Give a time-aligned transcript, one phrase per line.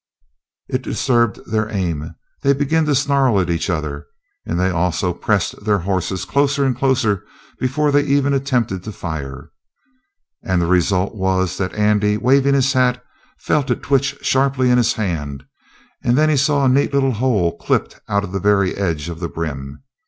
[0.67, 2.15] It disturbed their aim.
[2.41, 4.07] They began to snarl at each other,
[4.47, 7.23] and they also pressed their horses closer and closer
[7.59, 9.51] before they even attempted to fire.
[10.41, 13.05] And the result was that Andy, waving his hat,
[13.37, 15.45] felt it twitch sharply in his hand,
[16.03, 19.19] and then he saw a neat little hole clipped out of the very edge of
[19.19, 19.83] the brim.